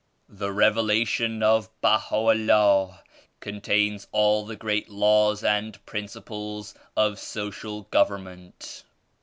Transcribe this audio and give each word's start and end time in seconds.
"The 0.29 0.51
Revelation 0.51 1.43
of 1.43 1.69
Baha'u'llah 1.79 3.03
contains 3.39 4.07
all 4.11 4.47
the 4.47 4.55
great 4.55 4.89
laws 4.89 5.43
and 5.43 5.85
principles 5.85 6.73
of 6.97 7.19
social 7.19 7.85
gov 7.91 8.07
ernment. 8.09 8.81